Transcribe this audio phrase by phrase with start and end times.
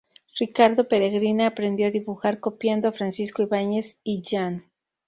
[0.39, 4.65] Ricardo Peregrina aprendió a dibujar copiando a Francisco Ibáñez y Jan.